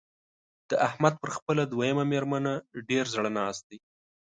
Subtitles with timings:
[0.69, 2.53] د احمد پر خپله دويمه مېرمنه
[2.89, 3.79] ډېر زړه ناست دی.